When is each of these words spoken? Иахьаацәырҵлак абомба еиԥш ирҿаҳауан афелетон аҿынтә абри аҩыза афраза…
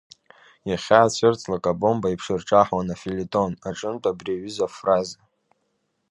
Иахьаацәырҵлак 0.69 1.65
абомба 1.71 2.07
еиԥш 2.09 2.25
ирҿаҳауан 2.31 2.89
афелетон 2.93 3.51
аҿынтә 3.69 4.07
абри 4.09 4.33
аҩыза 4.37 4.65
афраза… 4.71 5.17